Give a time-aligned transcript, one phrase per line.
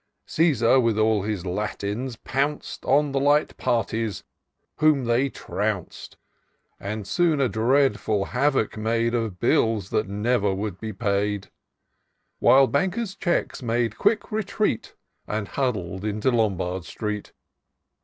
[0.27, 4.23] CtBsary with all his Latins, pounc'd On the light parties,
[4.77, 6.17] whom they trounc'd,
[6.79, 11.51] And soon a dreadful havoc made Of bills that never would be paid;
[12.39, 14.95] While Banker's Checks made quick retreat.
[15.27, 17.31] And huddled into Lombard Street.